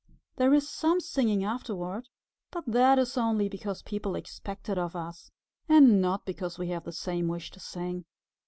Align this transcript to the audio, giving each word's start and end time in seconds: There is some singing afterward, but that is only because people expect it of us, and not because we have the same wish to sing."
There 0.37 0.51
is 0.51 0.67
some 0.67 0.99
singing 0.99 1.43
afterward, 1.43 2.09
but 2.49 2.63
that 2.65 2.97
is 2.97 3.19
only 3.19 3.47
because 3.47 3.83
people 3.83 4.15
expect 4.15 4.67
it 4.67 4.79
of 4.79 4.95
us, 4.95 5.29
and 5.69 6.01
not 6.01 6.25
because 6.25 6.57
we 6.57 6.69
have 6.69 6.85
the 6.85 6.91
same 6.91 7.27
wish 7.27 7.51
to 7.51 7.59
sing." 7.59 8.05